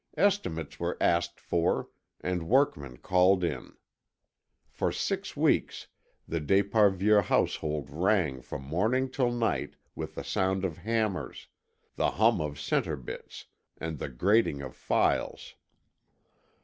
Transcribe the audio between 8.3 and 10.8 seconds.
from morning till night with the sound of